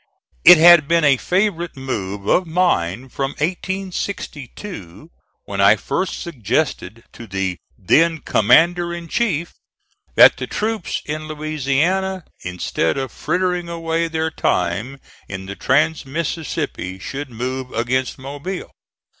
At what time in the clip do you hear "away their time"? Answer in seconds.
13.69-14.97